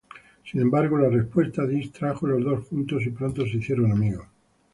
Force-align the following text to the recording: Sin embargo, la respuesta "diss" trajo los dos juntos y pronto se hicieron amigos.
Sin 0.43 0.59
embargo, 0.59 0.97
la 0.97 1.09
respuesta 1.09 1.63
"diss" 1.67 1.91
trajo 1.91 2.25
los 2.25 2.43
dos 2.43 2.65
juntos 2.65 3.03
y 3.05 3.11
pronto 3.11 3.43
se 3.45 3.57
hicieron 3.57 3.91
amigos. 3.91 4.25